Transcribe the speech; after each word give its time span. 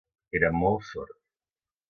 Era 0.39 0.49
molt 0.61 0.87
sord. 0.93 1.15